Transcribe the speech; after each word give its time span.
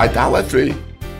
Idolatry 0.00 0.74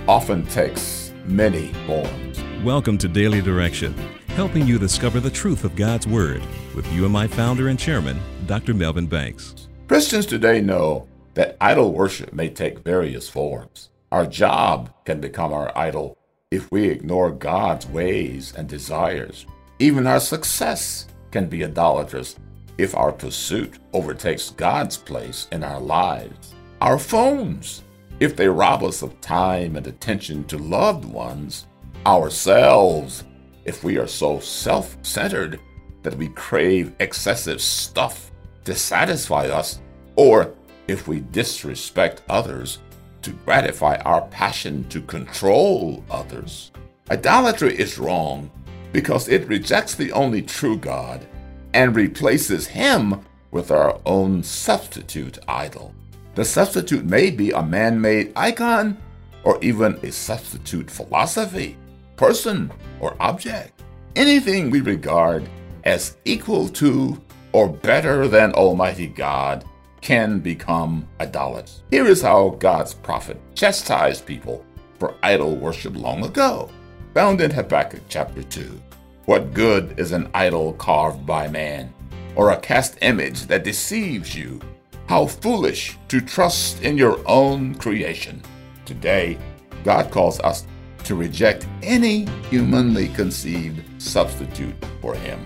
often 0.09 0.45
takes 0.47 1.13
many 1.27 1.73
forms. 1.87 2.43
Welcome 2.65 2.99
to 2.99 3.07
Daily 3.07 3.41
Direction, 3.41 3.95
helping 4.31 4.67
you 4.67 4.81
discover 4.81 5.21
the 5.21 5.31
truth 5.31 5.63
of 5.63 5.77
God's 5.77 6.09
Word 6.09 6.43
with 6.75 6.93
you 6.93 7.05
and 7.05 7.13
my 7.13 7.29
founder 7.29 7.69
and 7.69 7.79
chairman, 7.79 8.19
Dr. 8.47 8.75
Melvin 8.75 9.07
Banks. 9.07 9.69
Christians 9.87 10.27
today 10.27 10.61
know 10.61 11.07
that 11.35 11.57
idol 11.61 11.93
worship 11.93 12.33
may 12.33 12.49
take 12.49 12.81
various 12.81 13.29
forms. 13.29 13.91
Our 14.11 14.27
job 14.27 14.93
can 15.05 15.21
become 15.21 15.53
our 15.53 15.71
idol 15.79 16.19
if 16.51 16.69
we 16.73 16.89
ignore 16.89 17.31
God's 17.31 17.87
ways 17.87 18.55
and 18.57 18.69
desires. 18.69 19.47
Even 19.79 20.09
our 20.09 20.19
success 20.19 21.07
can 21.31 21.47
be 21.47 21.65
idolatrous 21.65 22.41
if 22.77 22.97
our 22.97 23.13
pursuit 23.13 23.79
overtakes 23.93 24.51
God's 24.51 24.97
place 24.97 25.47
in 25.53 25.63
our 25.63 25.81
lives. 25.81 26.57
Our 26.81 26.99
phones, 26.99 27.84
if 28.21 28.37
they 28.37 28.49
rob 28.49 28.83
us 28.83 29.03
of 29.03 29.21
time 29.21 29.77
and 29.77 29.87
attention 29.87 30.45
to 30.45 30.59
loved 30.59 31.05
ones. 31.05 31.67
Ourselves, 32.07 33.25
if 33.65 33.83
we 33.83 33.99
are 33.99 34.07
so 34.07 34.39
self 34.41 34.97
centered 35.03 35.61
that 36.03 36.17
we 36.17 36.29
crave 36.29 36.95
excessive 37.01 37.61
stuff 37.61 38.31
to 38.65 38.75
satisfy 38.75 39.47
us, 39.49 39.81
or 40.17 40.55
if 40.87 41.09
we 41.09 41.21
disrespect 41.21 42.23
others 42.29 42.79
to 43.23 43.31
gratify 43.31 43.97
our 44.05 44.23
passion 44.29 44.87
to 44.91 45.01
control 45.01 46.05
others. 46.11 46.71
Idolatry 47.11 47.75
is 47.77 47.99
wrong 47.99 48.51
because 48.93 49.29
it 49.29 49.49
rejects 49.49 49.95
the 49.95 50.13
only 50.13 50.43
true 50.43 50.77
God 50.77 51.27
and 51.73 51.97
replaces 51.97 52.67
Him 52.67 53.25
with 53.51 53.71
our 53.71 53.99
own 54.05 54.43
substitute 54.43 55.39
idol. 55.49 55.95
The 56.35 56.45
substitute 56.45 57.05
may 57.05 57.31
be 57.31 57.53
a 57.53 57.63
man 57.63 58.01
made 58.01 58.33
icon 58.35 58.97
or 59.45 59.63
even 59.63 59.99
a 60.03 60.11
substitute 60.11 60.91
philosophy, 60.91 61.77
person, 62.17 62.73
or 62.99 63.17
object. 63.21 63.83
Anything 64.17 64.71
we 64.71 64.81
regard 64.81 65.49
as 65.85 66.17
equal 66.25 66.69
to 66.71 67.21
or 67.53 67.69
better 67.69 68.27
than 68.27 68.53
Almighty 68.53 69.07
God 69.07 69.65
can 70.01 70.41
become 70.41 71.07
idolaters. 71.21 71.83
Here 71.91 72.07
is 72.07 72.21
how 72.21 72.51
God's 72.59 72.95
prophet 72.95 73.41
chastised 73.55 74.27
people 74.27 74.65
for 74.99 75.15
idol 75.23 75.57
worship 75.57 75.95
long 75.97 76.25
ago, 76.25 76.69
found 77.15 77.41
in 77.41 77.51
Habakkuk 77.51 78.03
chapter 78.09 78.43
2. 78.43 78.81
What 79.27 79.55
good 79.55 79.99
is 79.99 80.13
an 80.13 80.29
idol 80.35 80.73
carved 80.75 81.25
by 81.25 81.49
man, 81.49 81.95
or 82.35 82.51
a 82.51 82.57
cast 82.57 82.99
image 83.03 83.47
that 83.47 83.65
deceives 83.65 84.35
you? 84.35 84.61
How 85.07 85.27
foolish 85.27 85.99
to 86.09 86.21
trust 86.21 86.83
in 86.83 86.97
your 86.97 87.21
own 87.27 87.75
creation. 87.75 88.43
Today, 88.85 89.39
God 89.85 90.11
calls 90.11 90.41
us 90.41 90.67
to 91.05 91.15
reject 91.15 91.67
any 91.83 92.27
humanly 92.51 93.09
conceived 93.09 93.83
substitute 94.01 94.75
for 95.01 95.15
Him. 95.15 95.41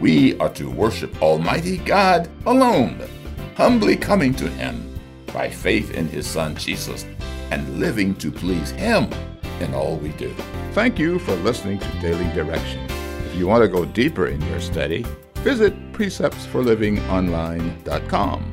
We 0.00 0.38
are 0.38 0.52
to 0.54 0.70
worship 0.70 1.22
Almighty 1.22 1.78
God 1.78 2.28
alone 2.46 3.00
humbly 3.56 3.96
coming 3.96 4.34
to 4.34 4.48
Him 4.48 4.98
by 5.32 5.48
faith 5.48 5.92
in 5.92 6.08
His 6.08 6.26
Son 6.26 6.56
Jesus 6.56 7.06
and 7.50 7.78
living 7.78 8.14
to 8.16 8.32
please 8.32 8.70
Him 8.70 9.08
in 9.60 9.74
all 9.74 9.96
we 9.96 10.08
do. 10.10 10.34
Thank 10.72 10.98
you 10.98 11.18
for 11.18 11.34
listening 11.36 11.78
to 11.78 12.00
Daily 12.00 12.30
Direction. 12.32 12.84
If 13.26 13.36
you 13.36 13.46
want 13.46 13.62
to 13.62 13.68
go 13.68 13.84
deeper 13.84 14.26
in 14.26 14.40
your 14.42 14.60
study, 14.60 15.06
visit 15.36 15.74
preceptsforlivingonline.com. 15.92 18.52